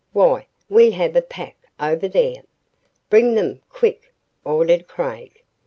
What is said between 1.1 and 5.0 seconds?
a pack over there." "Bring them quick!" ordered